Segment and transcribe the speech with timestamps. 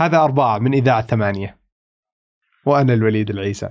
[0.00, 1.58] هذا أربعة من إذاعة ثمانية.
[2.66, 3.70] وأنا الوليد العيسى.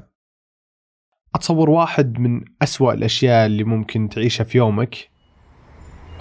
[1.36, 5.10] أتصور واحد من أسوأ الأشياء اللي ممكن تعيشها في يومك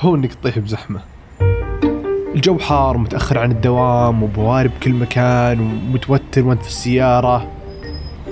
[0.00, 1.00] هو إنك تطيح بزحمة.
[2.34, 7.52] الجو حار متأخر عن الدوام وبوارب كل مكان ومتوتر وأنت في السيارة.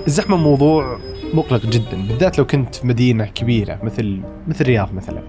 [0.07, 0.99] الزحمة موضوع
[1.35, 5.23] مقلق جدا بالذات لو كنت في مدينة كبيرة مثل مثل الرياض مثلا.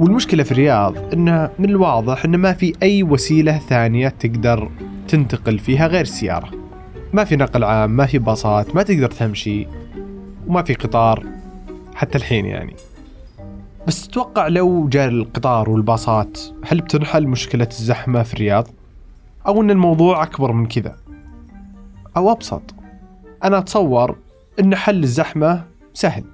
[0.00, 4.70] والمشكلة في الرياض إنه من الواضح إنه ما في أي وسيلة ثانية تقدر
[5.08, 6.50] تنتقل فيها غير السيارة
[7.12, 9.66] ما في نقل عام ما في باصات ما تقدر تمشي
[10.46, 11.26] وما في قطار
[11.94, 12.76] حتى الحين يعني
[13.86, 18.68] بس تتوقع لو جاء القطار والباصات هل بتنحل مشكلة الزحمة في الرياض؟
[19.46, 20.96] أو أن الموضوع أكبر من كذا؟
[22.16, 22.74] أو أبسط
[23.44, 24.18] أنا أتصور
[24.60, 26.24] أن حل الزحمة سهل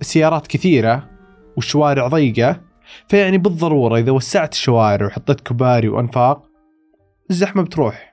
[0.00, 1.08] السيارات كثيرة
[1.56, 2.60] والشوارع ضيقة
[3.08, 6.42] فيعني بالضرورة إذا وسعت الشوارع وحطيت كباري وأنفاق
[7.30, 8.11] الزحمة بتروح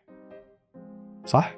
[1.30, 1.56] صح؟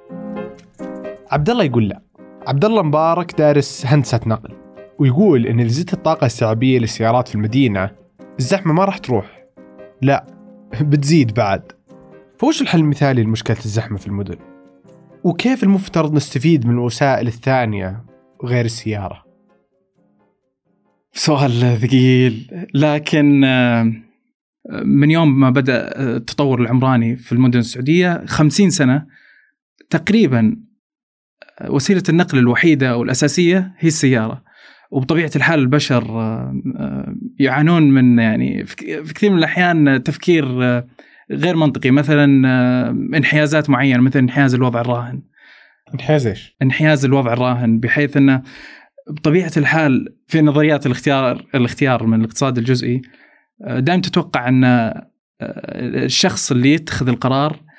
[1.30, 2.02] عبد الله يقول لا
[2.46, 4.54] عبد الله مبارك دارس هندسة نقل
[4.98, 7.90] ويقول إذا زدت الطاقة السحابية للسيارات في المدينة
[8.38, 9.44] الزحمة ما راح تروح
[10.02, 10.26] لا
[10.90, 11.72] بتزيد بعد
[12.38, 14.36] فوش الحل المثالي لمشكلة الزحمة في المدن؟
[15.24, 18.04] وكيف المفترض نستفيد من الوسائل الثانية
[18.44, 19.24] غير السيارة؟
[21.12, 23.92] سؤال ثقيل لكن آه،
[24.84, 29.06] من يوم ما بدأ التطور العمراني في المدن السعودية خمسين سنة
[29.92, 30.56] تقريبا
[31.68, 34.42] وسيلة النقل الوحيدة والأساسية هي السيارة.
[34.90, 40.86] وبطبيعة الحال البشر آه، يعانون من يعني في كثير من الأحيان تفكير آه،
[41.30, 41.90] غير منطقي.
[41.90, 42.24] مثلا
[43.16, 45.22] انحيازات معينة مثل انحياز الوضع الراهن.
[45.94, 48.42] انحياز إيش؟ انحياز الوضع الراهن بحيث إنه
[49.10, 53.02] بطبيعة الحال في نظريات الاختيار الاختيار من الاقتصاد الجزئي
[53.60, 55.08] دائما تتوقع إن آه،
[56.04, 57.71] الشخص اللي يتخذ القرار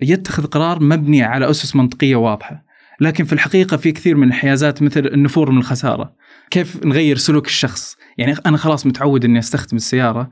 [0.00, 2.66] يتخذ قرار مبني على أسس منطقية واضحة.
[3.00, 6.14] لكن في الحقيقة في كثير من الانحيازات مثل النفور من الخسارة.
[6.50, 10.30] كيف نغير سلوك الشخص؟ يعني أنا خلاص متعود إني أستخدم السيارة.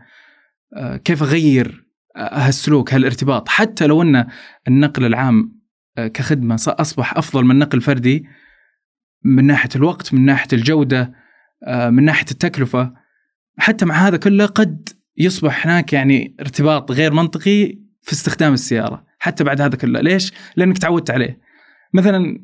[0.76, 1.84] آه، كيف أغير
[2.16, 4.26] هالسلوك هالارتباط؟ حتى لو أن
[4.68, 5.60] النقل العام
[5.98, 8.24] آه، كخدمة اصبح أفضل من نقل فردي
[9.24, 11.12] من ناحية الوقت من ناحية الجودة
[11.66, 12.92] آه، من ناحية التكلفة.
[13.58, 19.44] حتى مع هذا كله قد يصبح هناك يعني ارتباط غير منطقي في استخدام السيارة حتى
[19.44, 20.00] بعد هذا كله.
[20.00, 21.40] ليش؟ لأنك تعودت عليه.
[21.94, 22.40] مثلا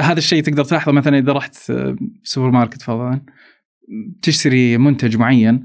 [0.00, 0.92] هذا الشيء تقدر تلاحظه.
[0.92, 1.54] مثلا إذا رحت
[2.22, 3.20] سوبر ماركت فرضا
[4.22, 5.64] تشتري منتج معين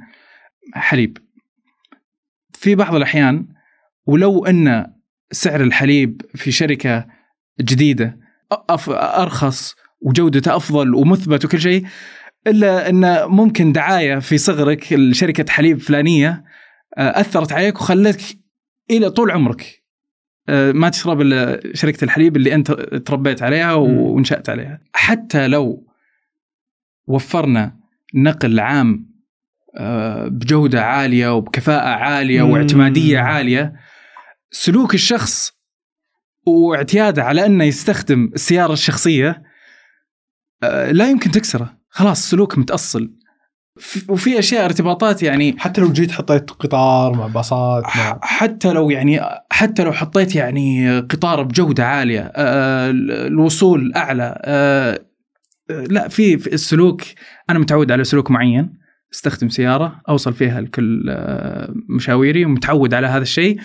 [0.73, 1.17] حليب.
[2.53, 3.47] في بعض الأحيان
[4.05, 4.93] ولو أن
[5.31, 7.05] سعر الحليب في شركة
[7.61, 8.19] جديدة
[8.89, 11.85] أرخص وجودته أفضل ومثبت وكل شيء
[12.47, 16.43] إلا أن ممكن دعاية في صغرك لشركة حليب فلانية
[16.97, 18.21] آه، أثرت عليك وخلتك
[18.91, 19.83] إلى طول عمرك.
[20.49, 22.71] آه، ما تشرب إلا شركه الحليب اللي أنت
[23.05, 24.79] تربيت عليها ونشات عليها.
[24.94, 25.88] حتى لو
[27.07, 27.79] وفرنا
[28.16, 29.13] نقل عام
[29.77, 33.73] آه، بجودة عالية وبكفاءة عالية واعتمادية عالية
[34.51, 35.51] سلوك الشخص
[36.45, 39.44] واعتياده على أنه يستخدم السيارة الشخصية
[40.63, 41.77] آه، لا يمكن تكسره.
[41.89, 43.13] خلاص سلوك متأصل.
[44.09, 49.22] وفي أشياء ارتباطات يعني حتى لو جيت حطيت قطار مع باصات مع حتى لو يعني
[49.51, 52.89] حتى لو حطيت يعني قطار بجودة عالية آه،
[53.28, 55.00] الوصول أعلى آه،
[55.69, 57.01] لا في السلوك
[57.50, 58.83] أنا متعود على سلوك معين
[59.13, 61.16] أستخدم سيارة أوصل فيها لكل
[61.89, 63.57] مشاويري ومتعود على هذا الشيء.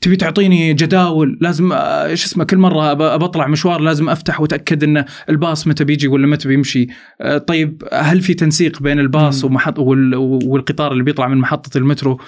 [0.00, 5.04] تبي تعطيني جداول؟ لازم إيش آه، اسمه كل مرة بطلع مشوار لازم أفتح وأتأكد إن
[5.28, 6.86] الباص متى بيجي ولا متى بيمشي.
[7.20, 12.20] آه، طيب هل في تنسيق بين الباص ومحط والقطار اللي بيطلع من محطة المترو؟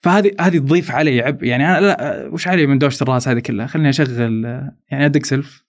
[0.00, 3.66] فهذه هذه تضيف علي عبء يعني أنا لا وش علي من دوشة الراس هذه كلها؟
[3.66, 4.44] خليني أشغل
[4.90, 5.64] يعني أدق سلف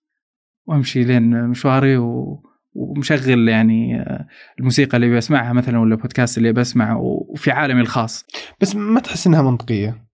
[0.66, 2.42] وأمشي لين مشواري و
[2.76, 4.28] ومشغل يعني آه،
[4.60, 8.26] الموسيقى اللي بسمعها مثلا ولا البودكاست اللي بسمعه وفي عالمي الخاص.
[8.62, 10.06] بس ما تحس إنها منطقية؟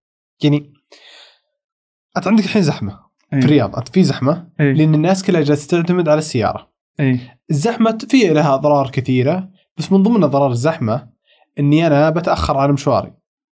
[0.42, 0.72] يعني
[2.16, 2.98] انت عندك الحين زحمة
[3.32, 3.40] أيه.
[3.40, 4.72] في الرياض انت في زحمة أيه.
[4.72, 7.38] لأن الناس كلها جالسة تعتمد على السيارة أيه.
[7.50, 11.08] الزحمة في لها أضرار كثيرة بس من ضمن اضرار الزحمة
[11.58, 13.12] إني أنا بتأخر على مشواري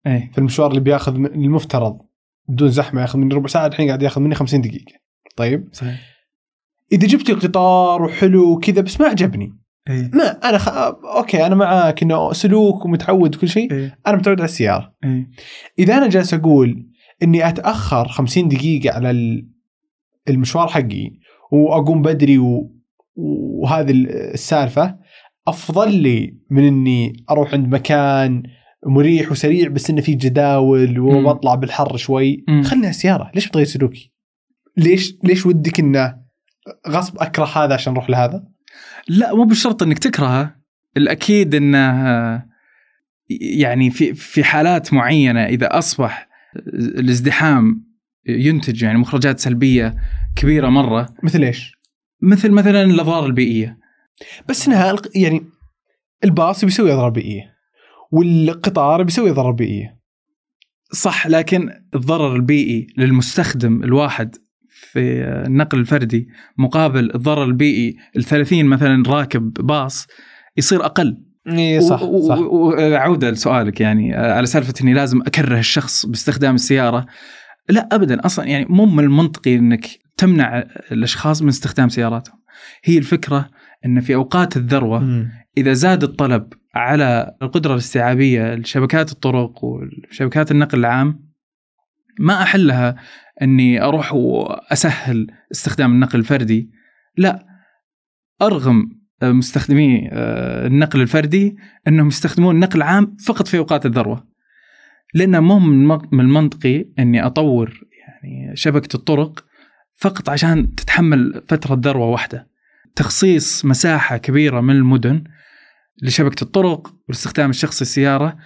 [0.07, 0.31] أيه.
[0.31, 1.97] في المشوار اللي بياخذ المفترض
[2.47, 4.93] بدون زحمة ياخذ مني ربع ساعة الحين قاعد ياخذ مني 50 دقيقة
[5.35, 6.15] طيب صحيح
[6.91, 9.57] إذا جبت قطار وحلو وكذا بس ما عجبني
[9.89, 10.69] إيه؟ ما أنا خ...
[11.17, 15.29] أوكي أنا معاك إنه سلوك ومتعود وكل شيء إيه؟ أنا متعود على السيارة إيه؟
[15.79, 16.85] إذا أنا جالس أقول
[17.23, 19.43] إني أتأخر 50 دقيقة على
[20.29, 21.11] المشوار حقي
[21.51, 22.71] وأقوم بدري و...
[23.15, 23.91] وهذه
[24.33, 24.95] السالفة
[25.47, 28.43] أفضل لي من إني أروح عند مكان
[28.85, 32.45] مريح وسريع بس إنه في جداول وبطلع بالحر شوي.
[32.63, 33.31] خلني السيارة.
[33.35, 34.11] ليش بتغير سلوكي؟
[34.77, 36.17] ليش ليش ودك إنه
[36.89, 38.43] غصب أكره هذا عشان أروح لهذا؟
[39.07, 40.55] لا مو بالشرط إنك تكرهه.
[40.97, 42.45] الأكيد إنه
[43.29, 46.27] يعني في في حالات معينة إذا أصبح
[46.75, 47.85] الازدحام
[48.27, 49.95] ينتج يعني مخرجات سلبية
[50.35, 51.09] كبيرة مرة.
[51.23, 51.71] مثل إيش؟
[52.21, 53.77] مثل مثلا الأضرار البيئية.
[54.49, 55.43] بس إنها يعني
[56.23, 57.55] الباص بيسوي أضرار بيئية
[58.11, 59.99] والقطار بيسوي أضرار بيئية.
[60.91, 64.35] صح لكن الضرر البيئي للمستخدم الواحد
[64.69, 64.99] في
[65.47, 70.07] النقل الفردي مقابل الضرر البيئي ل 30 مثلا راكب باص
[70.57, 71.17] يصير أقل.
[71.47, 72.37] إي صح و- صح.
[72.37, 77.05] و- وعودة لسؤالك يعني آه، على سالفة إني لازم اكره الشخص باستخدام السيارة.
[77.69, 79.85] لا ابدا أصلا يعني مو من المنطقي إنك
[80.17, 82.39] تمنع الأشخاص من استخدام سياراتهم.
[82.83, 83.49] هي الفكرة
[83.85, 85.31] إن في أوقات الذروة مم.
[85.57, 91.25] إذا زاد الطلب على القدرة الاستيعابية لشبكات الطرق وشبكات النقل العام
[92.19, 92.95] ما أحلها
[93.41, 96.69] إني أروح وأسهل استخدام النقل الفردي.
[97.17, 97.45] لا
[98.41, 98.89] أرغم
[99.23, 101.55] مستخدمي آه، النقل الفردي
[101.87, 104.27] انهم يستخدمون النقل العام فقط في اوقات الذروة.
[105.13, 105.59] لأنه مو
[106.11, 109.45] من المنطقي اني اطور يعني شبكة الطرق
[109.99, 112.47] فقط عشان تتحمل فترة ذروة واحدة.
[112.95, 115.23] تخصيص مساحة كبيرة من المدن
[116.03, 118.37] لشبكة الطرق والاستخدام الشخصي السياره.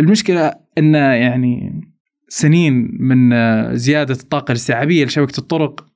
[0.00, 1.82] المشكلة انه يعني
[2.28, 5.87] سنين من آه، زيادة الطاقة الاستيعابية لشبكة الطرق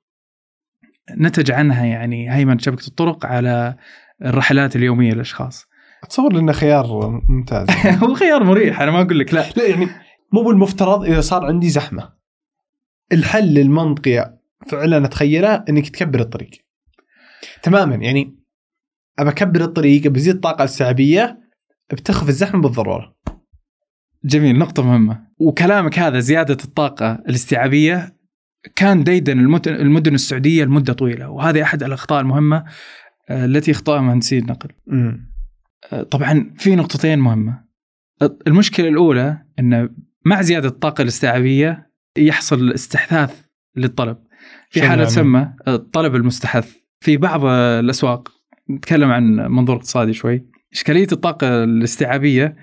[1.10, 3.76] نتج عنها يعني هيمنه شبكة الطرق على
[4.24, 5.66] الرحلات اليومية للأشخاص.
[6.04, 7.66] اتصور انه خيار ممتاز.
[8.02, 9.44] هو خيار مريح أنا ما أقول لك لا.
[9.56, 9.88] لا يعني
[10.32, 12.12] مو بالمفترض إذا صار عندي زحمة.
[13.12, 14.38] الحل المنطقي
[14.68, 16.50] فعلا أتخيله إنك تكبر الطريق.
[17.62, 18.38] تماما يعني
[19.18, 21.38] أبى أكبر الطريق بزيد الطاقة الاستيعابيه
[21.92, 23.14] بتخف الزحمة بالضرورة.
[24.24, 25.26] جميل نقطة مهمة.
[25.38, 28.16] وكلامك هذا زيادة الطاقة الاستيعابية
[28.76, 32.64] كان ديدن المدن, السعودية لمدة طويلة وهذه أحد الأخطاء المهمة
[33.30, 34.68] آه، التي اخطأها مهندسي النقل.
[35.92, 37.64] آه، طبعا في نقطتين مهمة.
[38.46, 39.88] المشكلة الأولى أن
[40.24, 43.40] مع زيادة الطاقة الاستيعابية يحصل استحثاث
[43.76, 44.16] للطلب.
[44.70, 46.76] في يعني؟ تسمى الطلب المستحث.
[47.00, 48.28] في بعض الأسواق
[48.70, 52.56] نتكلم عن منظور اقتصادي شوي إشكالية الطاقة الاستيعابية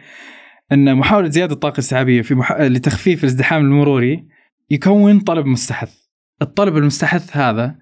[0.71, 2.51] أن محاولة زيادة الطاقة الاستيعابية في مح...
[2.61, 4.27] لتخفيف الازدحام المروري
[4.69, 5.95] يكون طلب مستحث.
[6.42, 7.75] الطلب المستحث هذا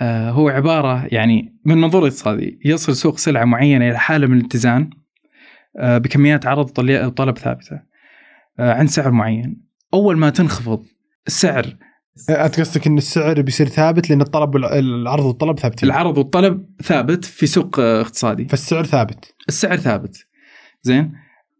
[0.00, 2.58] آه، هو عبارة يعني من منظور اقتصادي.
[2.64, 4.90] يصل سوق سلعة معينة إلى حالة من الاتزان
[5.78, 7.80] آه، بكميات عرض طلي- طلب ثابتة
[8.58, 9.62] آه، عند سعر معين.
[9.94, 10.84] أول ما تنخفض
[11.26, 11.76] السعر
[12.30, 15.88] أنت قصدك إن السعر بيصير ثابت لأن الطلب العرض والطلب ثابتين.
[15.88, 18.48] العرض والطلب ثابت في سوق اقتصادي.
[18.48, 19.34] فالسعر ثابت.
[19.48, 20.26] السعر ثابت.
[20.82, 21.12] زين؟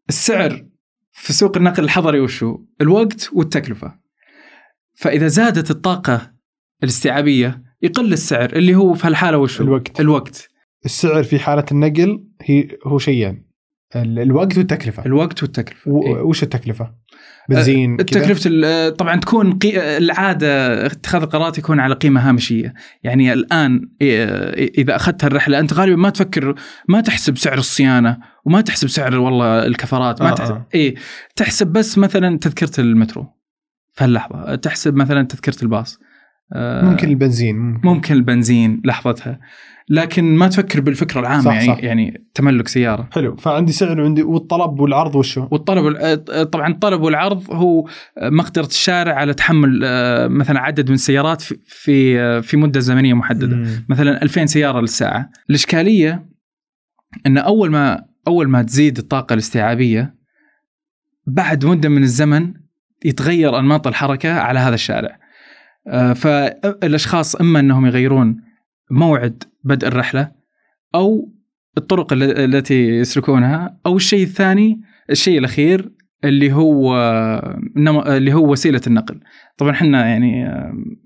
[0.09, 0.64] السعر
[1.12, 4.01] في سوق النقل الحضري وشو؟ الوقت والتكلفة.
[5.02, 6.32] فإذا زادت الطاقة
[6.82, 10.00] الاستيعابية يقل السعر اللي هو في هالحالة وشو الوقت.
[10.00, 10.49] الوقت
[10.84, 13.46] السعر في حالة النقل هي هو شيئين
[13.96, 16.12] ال- الوقت والتكلفة الوقت والتكلفة إيه.
[16.12, 16.94] و- وش التكلفة؟
[17.49, 19.96] بنزين كذا؟ تكلفة ال- طبعا تكون قي...
[19.99, 24.25] العادة اتخاذ القرارات يكون على قيمة هامشية يعني الآن إيه،
[24.78, 26.54] إذا أخذت الرحلة أنت غالبا ما تفكر
[26.88, 30.66] ما تحسب سعر الصيانة وما تحسب سعر والله الكفرات ما آه، تحسب آه.
[30.75, 30.94] إيه
[31.37, 33.26] تحسب بس مثلا تذكرة المترو
[33.92, 34.54] في هاللحظة.
[34.54, 35.98] تحسب مثلا تذكرة الباص.
[36.54, 39.40] آه، ممكن البنزين ممكن, ممكن البنزين لحظتها.
[39.88, 41.84] لكن ما تفكر بالفكرة العامة صح، يعني صح.
[41.84, 43.08] يعني تملك سيارة.
[43.12, 43.37] حلو.
[43.37, 45.96] فعندي سعر وعندي والطلب والعرض وشو؟ والطلب
[46.52, 47.88] طبعا الطلب والعرض هو
[48.22, 53.14] مقدرة الشارع على تحمل آه، مثلا عدد من السيارات في في آه، في مدة زمنية
[53.14, 53.56] محددة.
[53.56, 53.87] مم.
[53.88, 55.30] مثلا 2000 سيارة للساعة.
[55.50, 56.26] الإشكالية
[57.26, 60.14] إن أول ما أول ما تزيد الطاقة الاستيعابية
[61.26, 62.54] بعد مدة من الزمن
[63.04, 65.18] يتغير أنماط الحركة على هذا الشارع.
[65.88, 68.37] آه، فالأشخاص إما أنهم يغيرون
[68.90, 70.32] موعد بدء الرحلة
[70.94, 71.32] أو
[71.78, 74.80] الطرق ال- التي يسلكونها أو الشيء الثاني
[75.11, 75.92] الشيء الأخير
[76.25, 76.97] اللي هو
[78.06, 79.21] اللي هو وسيلة النقل.
[79.59, 80.44] طبعا إحنا يعني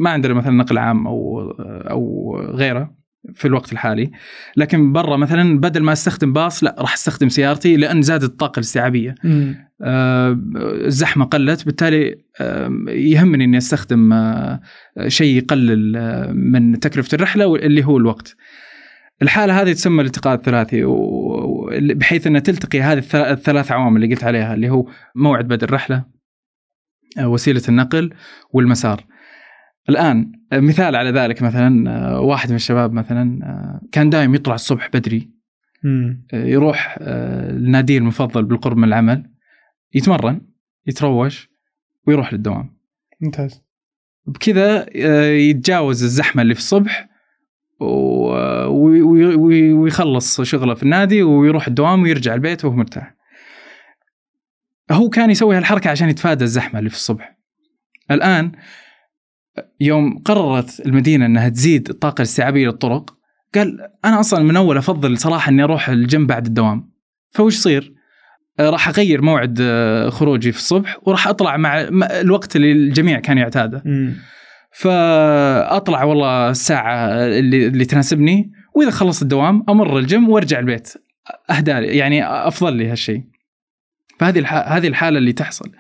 [0.01, 1.51] ما عندنا مثلا نقل عام أو
[1.91, 2.97] أو غيره.
[3.35, 4.11] في الوقت الحالي
[4.57, 9.15] لكن برا مثلا بدل ما أستخدم باص لا راح أستخدم سيارتي لأن زادت الطاقة الاستيعابية.
[9.83, 10.39] آه،
[10.87, 14.61] الزحمة قلت بالتالي آه، يهمني إني أستخدم آه،
[15.09, 18.37] شيء يقلل آه، من تكلفة الرحلة اللي هو الوقت.
[19.23, 20.85] الحالة هذه تسمى الالتقاء الثلاثي
[21.95, 26.05] بحيث إنها تلتقي هذه الث- الثلاث عوامل اللي قلت عليها اللي هو موعد بدء الرحلة
[27.19, 28.11] آه، وسيلة النقل
[28.51, 29.05] والمسار.
[29.89, 34.55] الآن آه، مثال على ذلك مثلا آه، واحد من الشباب مثلا آه، كان دائم يطلع
[34.55, 35.31] الصبح بدري
[35.85, 36.27] مم.
[36.33, 39.31] يروح آه، لناديه المفضل بالقرب من العمل
[39.95, 40.41] يتمرن
[40.87, 41.51] يتروش
[42.07, 42.77] ويروح للدوام
[43.21, 43.63] ممتاز
[44.27, 47.09] بكذا آه، يتجاوز الزحمة اللي في الصبح
[49.81, 53.15] ويخلص شغله في النادي ويروح الدوام ويرجع البيت وهو مرتاح.
[54.91, 57.37] هو كان يسوي هالحركة عشان يتفادى الزحمة اللي في الصبح.
[58.11, 58.53] الآن
[59.81, 63.17] يوم قررت المدينة إنها تزيد الطاقة الاستيعابية للطرق
[63.55, 66.91] قال أنا أصلا من أول أفضل صراحة إني أروح الجيم بعد الدوام.
[67.31, 67.93] فوش يصير؟
[68.61, 71.81] آه، راح أغير موعد آه، خروجي في الصبح وراح أطلع مع
[72.21, 73.83] الوقت اللي الجميع كان يعتاده.
[74.73, 80.93] فأطلع والله الساعة اللي اللي تناسبني وإذا خلصت الدوام أمر الجيم وأرجع البيت
[81.51, 83.23] أهدى لي يعني أفضل لي هالشيء
[84.19, 84.55] فهذه الح...
[84.55, 85.73] هذه الحالة اللي تحصل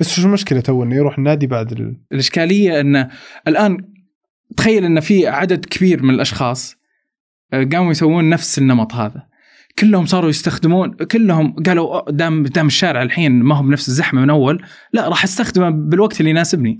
[0.00, 1.96] بس شو المشكلة تو إنه يروح النادي بعد ال...
[2.12, 3.08] الإشكالية ان
[3.48, 3.78] الآن
[4.56, 6.76] تخيل ان في عدد كبير من الأشخاص
[7.52, 9.22] آه، قاموا يسوون نفس النمط هذا.
[9.78, 14.30] كلهم صاروا يستخدمون كلهم قالوا "أوه، دام دام الشارع الحين ما هو بنفس الزحمة من
[14.30, 16.78] أول لا راح أستخدمه بالوقت اللي يناسبني.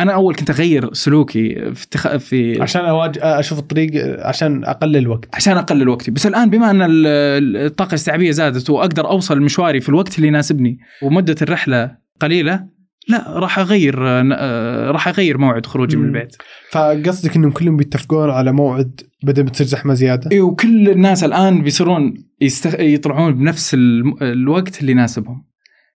[0.00, 2.16] أنا أول كنت أغير سلوكي في اتخ...
[2.16, 3.18] في عشان أواج...
[3.22, 3.90] أشوف الطريق
[4.26, 6.10] عشان أقلل وقت عشان أقلل وقتي.
[6.10, 10.28] بس الآن بما أن ال- ال- الطاقة الاستيعابية زادت وأقدر أوصل مشواري في الوقت اللي
[10.28, 12.72] يناسبني ومدة الرحلة قليلة
[13.08, 16.04] لا راح أغير آه، راح أغير موعد خروجي من.
[16.04, 16.36] البيت.
[16.70, 21.62] فقصدك إنهم كلهم بيتفقون على موعد بدل ما تصير زحمة زيادة؟ إيه، وكل الناس الآن
[21.62, 22.80] بيصيرون يستخ...
[22.80, 23.76] يطلعون بنفس
[24.22, 25.51] الوقت اللي يناسبهم.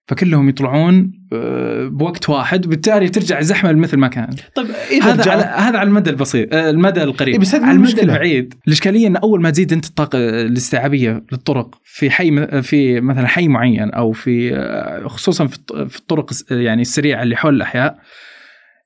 [0.08, 4.66] فكلهم يطلعون آه، بوقت واحد وبالتالي ترجع الزحمة مثل ما كانت طيب
[5.02, 7.34] هذا على هذا على المدى البسيط آه، المدى القريب.
[7.34, 8.02] إيه، بس على المدى المشكلة.
[8.02, 8.54] البعيد.
[8.66, 13.90] الإشكالية إن أول ما تزيد أنت الطاقة الاستيعابية للطرق في حي في مثلا حي معين
[13.90, 17.98] أو في آه، خصوصا في الط- في الطرق يعني السريعة اللي حول الأحياء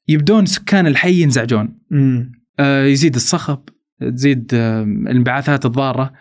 [0.08, 1.78] يبدون سكان الحي ينزعجون.
[2.60, 3.58] يزيد الصخب
[4.00, 6.12] تزيد الانبعاثات الضارة.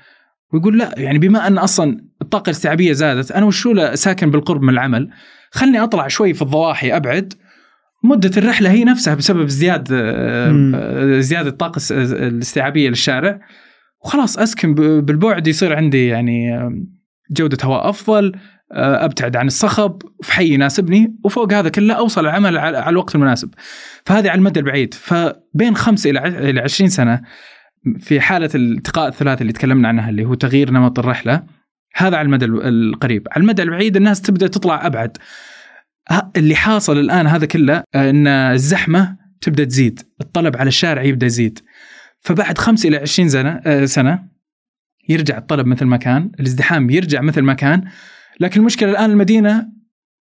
[0.54, 5.10] ويقول لا يعني بما أن أصلا الطاقة الاستيعابيه زادت أنا وشو ساكن بالقرب من العمل
[5.52, 7.34] خلني أطلع شوي في الضواحي أبعد.
[8.04, 10.72] مدة الرحلة هي نفسها بسبب ازدياد آه،.
[10.76, 13.40] آه، زياده الطاقة الس- الاستيعابية للشارع.
[14.06, 16.52] وخلاص أسكن بالبعد يصير عندي يعني
[17.32, 18.32] جودة هواء أفضل
[18.74, 23.50] آه، أبتعد عن الصخب في حي يناسبني وفوق هذا كله أوصل العمل على الوقت المناسب.
[24.06, 24.94] فهذه على المدى البعيد.
[24.94, 27.22] فبين خمس إلى ع- إلى 20 سنة
[28.00, 31.44] في حالة الالتقاء الثلاثي اللي تكلمنا عنها اللي هو تغيير نمط الرحلة
[31.96, 33.28] هذا على المدى ال- القريب.
[33.32, 35.18] على المدى البعيد الناس تبدأ تطلع أبعد.
[36.38, 40.00] اللي حاصل الآن هذا كله إن الزحمة تبدأ تزيد.
[40.22, 41.60] الطلب على الشارع يبدأ يزيد.
[42.20, 44.24] فبعد خمس إلى 20 سنه آه، سنة
[45.10, 47.84] يرجع الطلب مثل ما كان الازدحام يرجع مثل ما كان.
[48.40, 49.68] لكن المشكلة الآن المدينة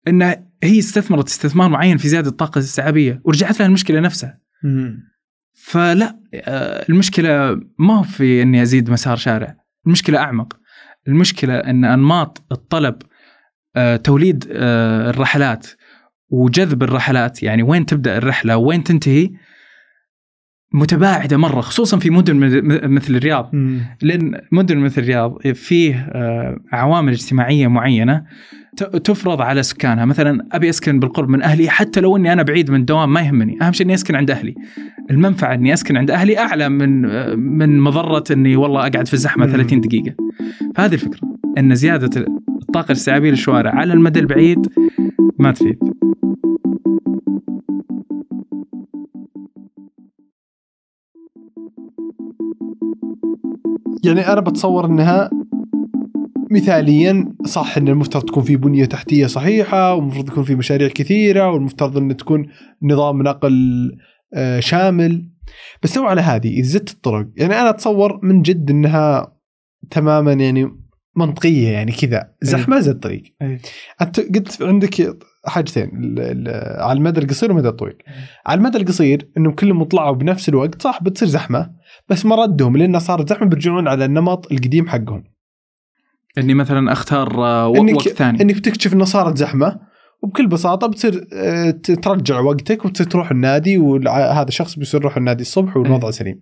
[0.09, 0.23] إن
[0.63, 4.41] هي استثمرت استثمار معين في زيادة الطاقة الإستيعابية ورجعت لها المشكلة نفسها.
[5.55, 9.57] فلا آه، المشكلة ما هو في إني أزيد مسار شارع.
[9.87, 10.60] المشكلة أعمق.
[11.09, 13.03] المشكلة إن أنماط الطلب
[13.77, 15.67] آه، توليد آه، الرحلات
[16.31, 19.31] وجذب الرحلات يعني وين تبدأ الرحلة وين تنتهي
[20.75, 22.37] متباعدة مرة خصوصا في مدن
[22.89, 23.51] مثل الرياض.
[24.03, 28.25] لأن مدن مثل الرياض فيه آه، عوامل اجتماعية معينة
[28.77, 32.81] تفرض على سكانها مثلا أبي أسكن بالقرب من أهلي حتى لو إني أنا بعيد من
[32.81, 33.59] الدوام ما يهمني.
[33.63, 34.55] أهم شيء إني أسكن عند أهلي.
[35.11, 37.03] المنفعة إني أسكن عند أهلي أعلى من
[37.39, 39.53] من مضرة إني والله أقعد في الزحمة مم.
[39.53, 40.15] 30 دقيقة.
[40.75, 41.21] فهذه الفكرة
[41.59, 42.27] إن زيادة
[42.63, 44.67] الطاقة الاستيعابية للشوارع على المدى البعيد
[45.39, 45.79] ما تفيد.
[54.05, 55.31] يعني أنا بتصور إنها
[56.51, 61.97] مثاليا صح إن المفترض تكون في بنية تحتية صحيحة والمفروض يكون في مشاريع كثيرة والمفترض
[61.97, 62.47] إن تكون
[62.83, 63.91] نظام نقل
[64.35, 65.29] آه، شامل.
[65.83, 69.37] بس لو على هذه إذا زدت الطرق يعني أنا أتصور من جد إنها
[69.91, 70.71] تماما يعني
[71.17, 72.33] منطقية يعني كذا.
[72.43, 73.23] زحمه زي الطريق.
[73.43, 73.59] أي.
[74.03, 75.91] أنت قلت عندك حاجتين
[76.79, 77.97] على المدى القصير والمدى الطويل.
[78.47, 81.71] على المدى القصير إنهم كلهم طلعوا بنفس الوقت صح بتصير زحمة.
[82.09, 85.25] بس ما ردهم لانها صارت زحمة بيرجعون على النمط القديم حقهم.
[86.39, 88.43] إني مثلا أختار آه، إنك وقت ثاني.
[88.43, 89.81] إنك بتكتشف انه صارت زحمة
[90.23, 95.77] وبكل بساطة بتصير آه، ترجع وقتك وتصير تروح النادي وهذا الشخص بيصير يروح النادي الصبح
[95.77, 96.41] والوضع سليم.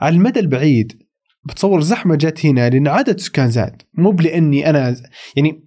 [0.00, 1.02] على المدى البعيد
[1.44, 3.82] بتصور الزحمه جت هنا لأن عدد سكان زاد.
[3.94, 4.96] مو بلأني أنا
[5.36, 5.64] يعني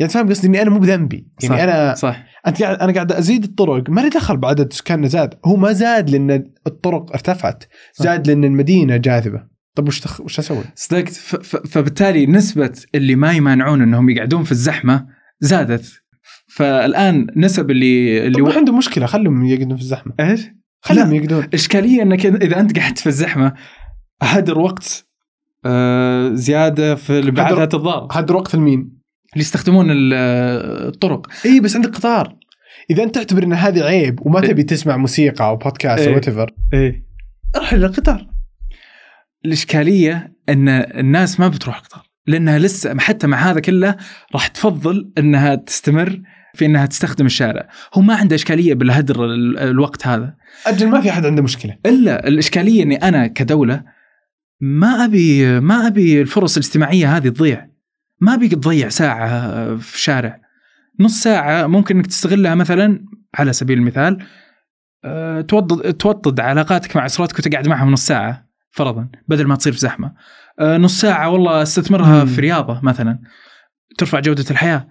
[0.00, 1.28] يعني فاهم قصدي؟ إني أنا مو بذنبي.
[1.42, 1.62] يعني صح.
[1.62, 2.24] أنا صح.
[2.46, 3.90] أنت قاعد أنا قاعد أزيد الطرق.
[3.90, 5.34] ما لي دخل بعدد سكاننا زاد.
[5.44, 7.64] هو ما زاد لأن الطرق ارتفعت.
[7.94, 9.51] زاد لأن المدينة جاذبة.
[9.74, 10.20] طب وش تخ...
[10.20, 15.06] وش أسوي؟ صدقت ف- ف- فبالتالي نسبة اللي ما يمانعون إنهم يقعدون في الزحمة
[15.40, 16.02] زادت
[16.48, 20.40] فالآن نسب اللي اللي طب ما عنده مشكلة خلهم يقعدون في الزحمة إيش؟
[20.80, 21.14] خلهم.
[21.14, 23.54] يقعدون إشكالية إنك اذا أنت قعدت في الزحمة
[24.22, 25.06] هدر وقت
[25.64, 28.78] آه، زيادة في الانبعاثات الضارة هذا وقت المين؟
[29.32, 30.14] اللي يستخدمون ال-
[30.88, 32.36] الطرق إي بس عندك قطار
[32.90, 34.48] إذا أنت تعتبر إن هذه عيب وما إيه.
[34.48, 36.14] تبي تسمع موسيقى أو بودكاست أو إيه.
[36.14, 37.06] whatever إيه
[37.56, 38.26] روح للقطار
[39.46, 43.96] الإشكالية إن الناس ما بتروح القطار لأنها لسه حتى مع هذا كله
[44.34, 46.20] راح تفضل إنها تستمر
[46.54, 47.68] في إنها تستخدم الشارع.
[47.94, 50.34] هو ما عنده إشكالية بالهدر ال- الوقت هذا.
[50.66, 51.76] أجل ما في أحد عنده مشكلة.
[51.86, 53.82] إلا الإشكالية إني أنا كدولة
[54.60, 57.68] ما أبي ما أبي الفرص الاجتماعية هذه تضيع.
[58.20, 60.40] ما ابيك تضيع ساعة في شارع.
[61.00, 64.18] نص ساعة ممكن إنك تستغلها مثلا على سبيل المثال
[65.46, 68.51] توطد توطد علاقاتك مع أسرتك وتقعد معهم نص ساعة.
[68.72, 70.14] فرضا بدل ما تصير في زحمة.
[70.60, 72.26] أه، نص ساعة والله أستثمرها مم.
[72.26, 73.18] في رياضة مثلا.
[73.98, 74.88] ترفع جودة الحياة.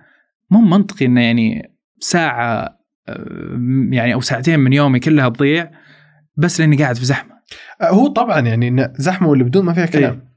[0.51, 3.25] مو منطقي إنه يعني ساعة أه،
[3.91, 5.71] يعني أو ساعتين من يومي كلها تضيع
[6.38, 7.31] بس لأني قاعد في زحمة.
[7.81, 10.13] آه، هو طبعا يعني إن زحمة ولا بدون ما فيها كلام.
[10.13, 10.31] إيه.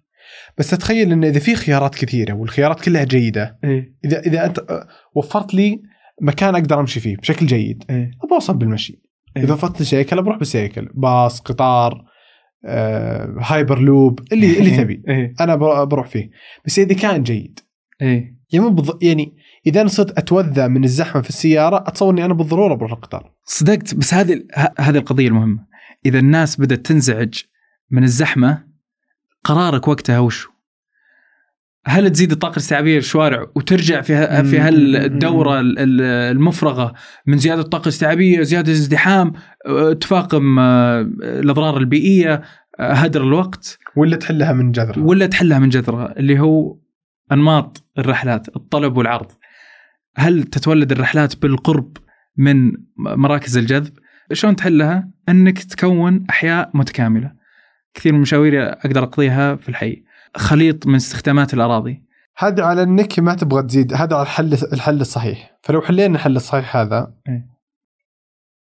[0.59, 3.95] بس تتخيل انه إذا في خيارات كثيرة والخيارات كلها جيدة إيه.
[4.05, 5.83] إذا إذا أنت آه، وفرت لي
[6.23, 8.11] مكان أقدر أمشي فيه بشكل جيد إيه.
[8.23, 9.03] أبغى أوصل بالمشي.
[9.37, 9.45] إيه.
[9.45, 10.89] إذا وفرت لي سيكل بروح بالسيكل.
[10.95, 12.14] باص قطار آه،
[13.41, 15.03] هايبر لوب اللي اللي تبي.
[15.09, 15.35] إيه.
[15.41, 16.31] أنا بر- بروح فيه.
[16.67, 17.61] بس إذا كان جيد.
[18.03, 18.35] إيه.
[18.53, 22.75] يعني بالض- يعني إذا أنا صرت أتوذى من الزحمة في السيارة أتصور إني أنا بالضرورة
[22.75, 23.33] بروح القطار.
[23.45, 25.59] صدقت بس هذه ه- هذه القضية المهمة.
[26.07, 27.35] إذا الناس بدأت تنزعج
[27.91, 28.65] من الزحمة
[29.45, 30.49] قرارك وقتها وش
[31.87, 34.59] هل تزيد الطاقة الاستيعابية للشوارع وترجع في في.
[34.59, 36.01] هالدورة ال- ال-
[36.37, 36.95] المفرغة
[37.27, 39.33] من زيادة الطاقة الاستيعابية زياده الازدحام
[39.67, 42.43] أه، تفاقم أه، الأضرار البيئية
[42.81, 46.79] أه، هدر الوقت؟ ولا تحلها من جذرها؟ ولا تحلها من جذرها اللي هو
[47.33, 49.33] أنماط الرحلات الطلب والعرض.
[50.17, 51.97] هل تتولد الرحلات بالقرب
[52.37, 53.93] من مراكز الجذب؟
[54.33, 57.33] شلون تحلها؟ أنك تكون أحياء متكاملة.
[57.95, 60.04] كثير من مشاويري أقدر أقضيها في الحي.
[60.37, 62.03] خليط من استخدامات الأراضي
[62.39, 66.77] هذا على انك ما تبغى تزيد هذا على الحل الحل الصحيح فلو حلينا الحل الصحيح
[66.77, 67.47] هذا إيه.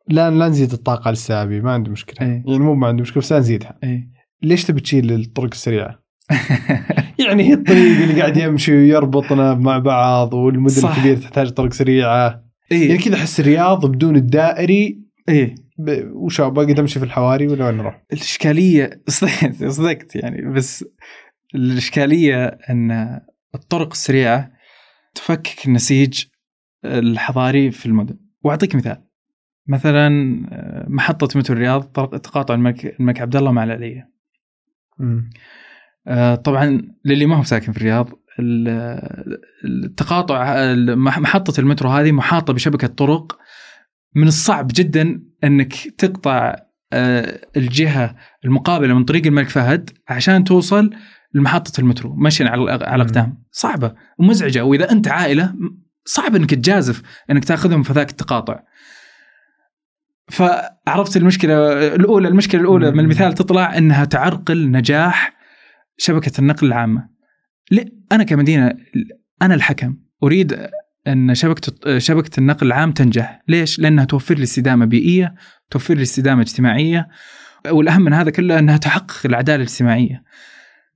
[0.07, 2.43] لا لا نزيد الطاقة الاستيعابيه ما عندي مشكلة إيه.
[2.47, 4.09] يعني مو ما عندي مشكلة بس لا نزيدها إيه
[4.41, 6.05] ليش تبي تشيل الطرق السريعة؟
[7.27, 10.87] يعني هي الطريق اللي قاعد يمشي ويربطنا مع بعض والمدن.
[10.87, 16.11] الكبيرة تحتاج طرق سريعة يعني إيه كذا أحس الرياض بدون الدائري إيه ب...
[16.13, 20.85] وش بقعد امشي في الحواري ولا وين أروح؟ الإشكالية صدقت صدقت يعني بس
[21.55, 23.21] الإشكالية إن
[23.55, 24.51] الطرق السريعة
[25.15, 26.23] تفكك النسيج
[26.85, 28.17] الحضاري في المدن.
[28.43, 29.01] وأعطيك مثال.
[29.67, 30.07] مثلا
[30.51, 31.83] آه، محطة مترو الرياض
[32.19, 34.11] تقاطع الملك الملك عبد الله مع العليه
[34.99, 35.29] مم.
[36.07, 40.55] آه، طبعا للي ما هو ساكن في الرياض ال- التقاطع
[40.95, 43.37] محطة المترو هذه محاطة بشبكة طرق
[44.15, 46.55] من الصعب جدا إنك تقطع
[46.93, 48.15] آه، الجهة
[48.45, 50.89] المقابلة من طريق الملك فهد عشان توصل
[51.35, 53.01] لمحطه المترو مشيا على على مم.
[53.01, 55.53] الأقدام صعبة ومزعجه وإذا أنت عائلة
[56.05, 58.59] صعب إنك تجازف إنك تأخذهم في ذاك التقاطع
[60.31, 62.99] فعرفت المشكلة الأولى المشكلة الأولى من.
[62.99, 65.33] المثال تطلع إنها تعرقل نجاح
[65.97, 67.09] شبكة النقل العامة؟
[68.11, 68.73] أنا كمدينة
[69.41, 70.67] أنا الحكم أريد
[71.07, 75.35] أن شبكة شبكة النقل العام تنجح، ليش؟ لأنها توفر لي استدامة بيئية،
[75.71, 77.07] توفر لي استدامة اجتماعية،
[77.69, 80.23] والأهم من هذا كله أنها تحقق العدالة الاجتماعية.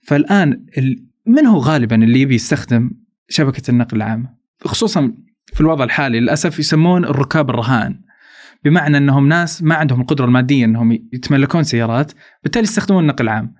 [0.02, 2.92] فالآن ال- من هو غالبا اللي يبي يستخدم
[3.30, 4.30] شبكة النقل العامه؟
[4.66, 5.14] خصوصا
[5.54, 8.02] في الوضع الحالي للأسف يسمون الركاب الرهان.
[8.64, 12.12] بمعنى أنهم ناس ما عندهم القدرة المادية أنهم يتملكون سيارات،
[12.44, 13.56] بالتالي يستخدمون النقل العام.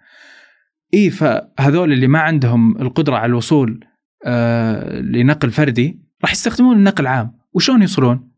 [0.94, 3.86] إي فهذول اللي ما عندهم القدرة على الوصول
[4.26, 8.32] آه لنقل فردي راح يستخدمون النقل العام وشلون يوصلون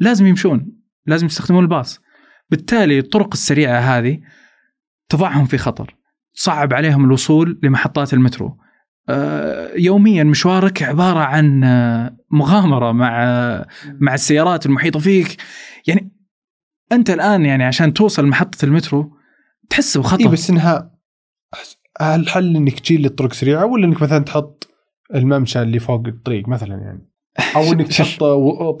[0.00, 0.72] لازم يمشون
[1.06, 2.00] لازم يستخدمون الباص
[2.50, 4.20] بالتالي الطرق السريعة هذه
[5.08, 5.96] تضعهم في خطر
[6.40, 8.56] صعب عليهم الوصول لمحطات المترو.
[9.08, 13.66] آه يوميا مشوارك عبارة عن آه مغامرة مع آه
[14.00, 15.36] مع السيارات المحيطة فيك.
[15.86, 16.12] يعني
[16.92, 19.12] أنت الآن يعني عشان توصل لمحطة المترو
[19.70, 20.20] تحس بخطر.
[20.24, 20.90] اي بس إنها
[22.02, 24.68] الحل إنك تشيل الطرق سريعة ولا إنك مثلا تحط
[25.14, 27.08] الممشى اللي فوق الطريق مثلا يعني؟
[27.56, 28.24] أو إنك تحط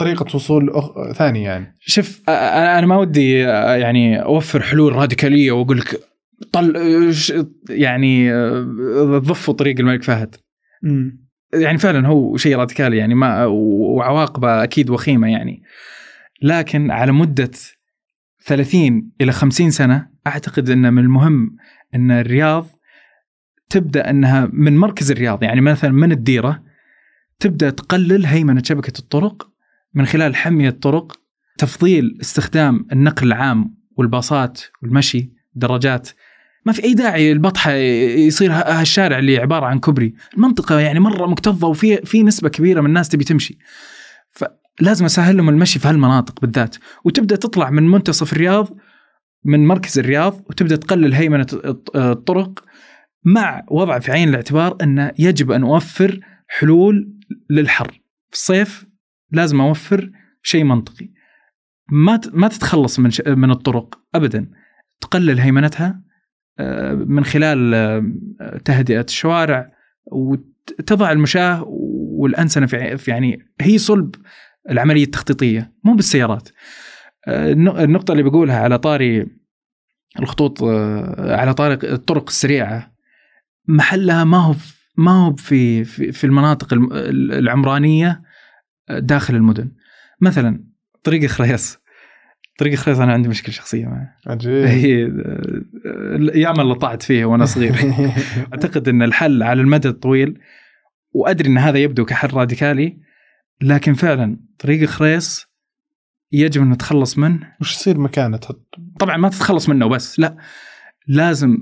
[0.00, 1.12] طريقة وصول أخ...
[1.12, 1.76] ثانية يعني.
[1.80, 6.00] شوف أنا أنا ما ودي يعني أوفر حلول راديكالية وأقول لك
[6.52, 7.12] طل
[7.70, 10.36] يعني آه، ضفوا طريق الملك فهد.
[11.52, 15.62] يعني فعلا هو شيء راديكالي يعني ما وعواقبه أكيد وخيمة يعني.
[16.42, 17.50] لكن على مدة
[18.44, 21.56] 30 إلى 50 سنة أعتقد أن من المهم
[21.94, 22.66] أن الرياض
[23.70, 25.42] تبدأ أنها من مركز الرياض.
[25.42, 26.62] يعني مثلا من الديرة
[27.40, 29.50] تبدأ تقلل هيمنة شبكة الطرق
[29.94, 31.20] من خلال حمية الطرق
[31.58, 36.08] تفضيل استخدام النقل العام والباصات والمشي الدراجات
[36.68, 40.14] ما في أي داعي البطحه يصير هالشارع اللي عبارة عن كوبري.
[40.34, 43.58] المنطقة يعني مرة مكتظة وفي في نسبة كبيرة من الناس تبي تمشي.
[44.80, 46.76] لازم أسهل لهم المشي في هالمناطق بالذات.
[47.04, 48.76] وتبدأ تطلع من منتصف الرياض
[49.44, 51.46] من مركز الرياض وتبدأ تقلل هيمنة
[51.96, 52.64] الطرق
[53.24, 57.12] مع وضع في عين الاعتبار أنه يجب أن أوفر حلول
[57.50, 58.00] للحر.
[58.30, 58.86] في الصيف
[59.32, 60.10] لازم أوفر
[60.42, 61.10] شيء منطقي.
[61.92, 64.50] ما ما تتخلص من من الطرق ابدا.
[65.00, 66.07] تقلل هيمنتها
[67.06, 68.12] من خلال آه،
[68.64, 69.72] تهدئة الشوارع
[70.06, 71.64] وتضع المشاة
[72.18, 74.14] والأنسنة في يعني هي صلب
[74.70, 76.48] العملية التخطيطية مو بالسيارات.
[77.26, 79.26] آه، النقطة اللي بقولها على طاري
[80.20, 80.62] الخطوط
[81.18, 82.92] على طاري الطرق السريعة
[83.68, 84.54] محلها ما هو
[84.96, 88.22] ما هو في, في المناطق العمرانية
[88.90, 89.72] داخل المدن.
[90.20, 90.64] مثلا
[91.02, 91.78] طريق خريص.
[92.58, 94.16] طريق خريص أنا عندي مشكلة شخصية معه.
[94.26, 94.64] عجيب.
[94.64, 95.00] هي
[96.34, 97.74] ياما اللي طعت فيه وأنا صغير.
[98.52, 100.40] أعتقد إن الحل على المدى الطويل
[101.12, 102.98] وأدري إن هذا يبدو كحل راديكالي
[103.62, 105.46] لكن فعلا طريق خريص
[106.32, 107.52] يجب أن نتخلص منه.
[107.60, 108.40] وش يصير مكانه؟
[109.00, 110.36] طبعا ما تتخلص منه بس لا.
[111.06, 111.58] لازم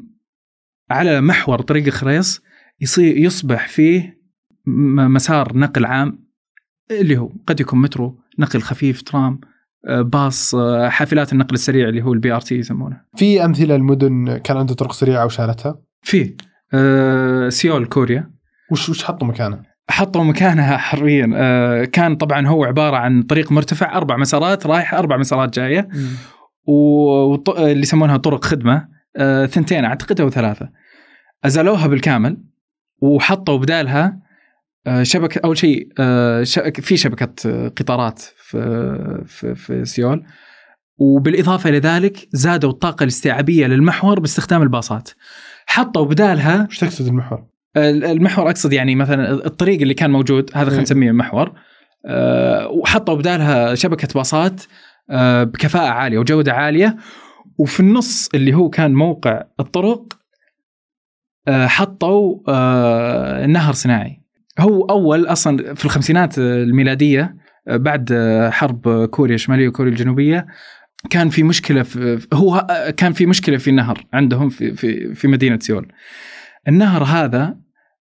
[0.90, 2.42] على محور طريق خريص
[2.80, 4.20] يصير يصبح فيه
[4.66, 6.26] مسار نقل عام
[6.90, 9.40] اللي هو قد يكون مترو نقل خفيف ترام.
[9.42, 9.55] آه،
[9.88, 13.00] باص آه، حافلات النقل السريع اللي هو ال BRT يسمونه.
[13.16, 16.36] في أمثلة المدن كان عنده طرق سريعة وشالتها في
[16.74, 18.30] أه سيول كوريا.
[18.72, 23.96] وش وش حطوا مكانها حطوا مكانها حرفيا أه كان طبعا هو عبارة عن طريق مرتفع
[23.96, 25.88] أربع مسارات رايحه أربع مسارات جاية.
[26.66, 28.88] واللي يسمونها طرق خدمة.
[29.16, 30.68] أه ثنتين أعتقد أو ثلاثة.
[31.44, 32.36] أزالوها بالكامل
[33.02, 34.25] وحطوا بدالها آه،
[35.02, 40.24] شبكه أول شيء آه، في شبكة قطارات في في, في سيول.
[40.98, 45.10] وبالإضافة إلى ذلك زادوا الطاقة الاستيعابية للمحور باستخدام الباصات.
[45.66, 47.46] حطوا بدالها إيش تقصد المحور؟
[47.76, 51.52] المحور أقصد يعني مثلا الطريق اللي كان موجود هذا خلينا نسميه محور.
[52.06, 54.62] آه، وحطوا بدالها شبكة باصات
[55.42, 56.96] بكفاءة عالية وجودة عالية.
[57.58, 60.12] وفي النص اللي هو كان موقع الطرق
[61.48, 62.50] حطوا
[63.46, 64.25] نهر صناعي.
[64.58, 68.14] هو أول أصلا في الخمسينات الميلادية بعد
[68.52, 70.46] حرب كوريا الشمالية وكوريا الجنوبية
[71.10, 72.66] كان في مشكلة في هو
[72.96, 75.92] كان في مشكلة في النهر عندهم في في في مدينة سيول.
[76.68, 77.56] النهر هذا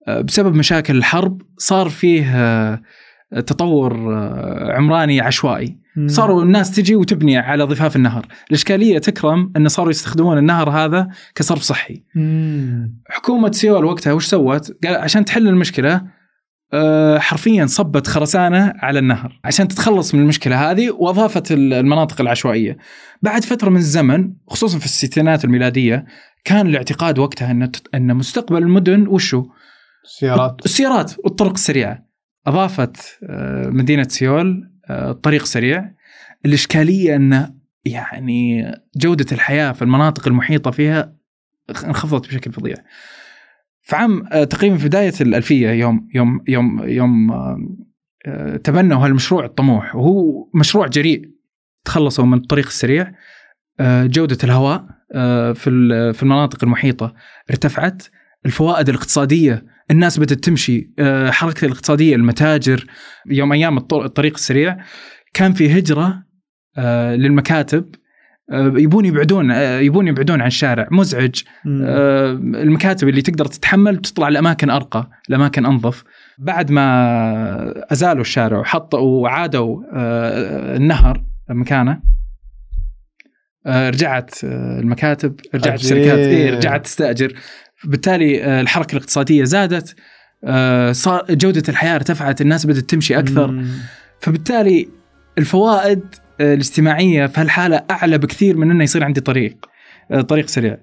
[0.08, 2.82] بسبب مشاكل الحرب صار فيه
[3.32, 3.94] تطور
[4.72, 5.78] عمراني عشوائي.
[6.06, 8.26] صاروا الناس تجي وتبني على ضفاف النهر.
[8.50, 12.04] الإشكالية تكرم أن صاروا يستخدمون النهر هذا كصرف صحي.
[13.10, 16.17] حكومة سيول وقتها وش سوت؟ قال عشان تحل المشكلة آه،
[17.18, 22.78] حرفيا صبت خرسانة على النهر عشان تتخلص من المشكلة هذه وأضافت المناطق العشوائية.
[23.22, 26.06] بعد فترة من الزمن خصوصا في الستينات الميلادية
[26.44, 29.46] كان الاعتقاد وقتها أن أن مستقبل المدن وشو؟
[30.06, 32.08] السيارات السيارات والطرق السريعة.
[32.48, 35.92] أضافت آه، مدينة سيول آه، طريق سريع
[36.46, 37.54] الإشكالية انه
[37.86, 41.14] يعني جودة الحياة في المناطق المحيطة فيها
[41.86, 42.76] انخفضت بشكل فظيع.
[43.88, 47.58] في عام آه، تقريبا في بداية الألفية يوم يوم يوم يوم آه،
[48.26, 49.96] آه، تبنوا هالمشروع الطموح.
[49.96, 51.22] وهو مشروع جريء.
[51.86, 53.14] تخلصوا من الطريق السريع.
[53.82, 54.86] جودة الهواء
[55.54, 57.14] في في المناطق المحيطة
[57.50, 58.04] ارتفعت.
[58.46, 60.94] الفوائد الاقتصادية الناس بدأت تمشي.
[61.30, 62.86] حركة الاقتصادية المتاجر.
[63.26, 64.78] يوم أيام الطريق السريع.
[65.34, 66.24] كان في هجرة
[67.16, 67.96] للمكاتب.
[68.54, 71.42] يبون يبعدون آه، يبون يبعدون عن الشارع مزعج.
[71.68, 76.04] آه، المكاتب اللي تقدر تتحمل تطلع لأماكن أرقى لأماكن أنظف.
[76.38, 79.84] بعد ما أزالوا الشارع وحطوا وعادوا
[80.76, 82.00] النهر مكانه
[83.68, 87.34] رجعت المكاتب رجعت الشركات إيه رجعت تستأجر.
[87.84, 89.96] بالتالي الحركة الاقتصادية زادت
[90.92, 93.52] صار جودة الحياة ارتفعت الناس بدأت تمشي أكثر.
[93.52, 93.68] مم.
[94.20, 94.88] فبالتالي
[95.38, 96.02] الفوائد
[96.42, 99.66] الاجتماعيه في هالحاله أعلى بكثير من إنه يصير عندي طريق
[100.12, 100.78] آه، طريق سريع.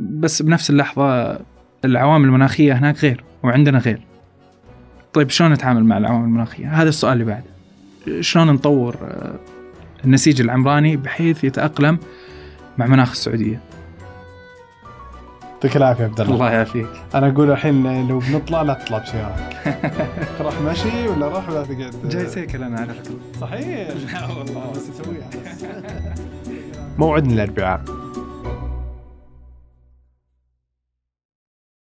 [0.00, 1.38] بس بنفس اللحظة
[1.84, 4.00] العوامل المناخية هناك غير وعندنا غير.
[5.12, 7.50] طيب شلون نتعامل مع العوامل المناخية؟ هذا السؤال اللي بعده.
[8.20, 9.38] شلون نطور آه،
[10.04, 11.98] النسيج العمراني بحيث يتأقلم
[12.78, 13.60] مع مناخ السعودية؟
[15.64, 16.34] يعطيك العافية عبد الله.
[16.34, 16.86] الله يعافيك.
[17.14, 19.56] أنا أقول الحين لو بنطلع لا تطلع بسيارتك
[20.40, 23.14] روح مشي ولا روح ولا تقعد؟ جاي سيكل أنا على فكرة.
[23.40, 23.88] صحيح.
[24.12, 24.70] لا والله.
[24.74, 25.30] بس اسويها
[26.98, 27.82] موعدنا الاربعاء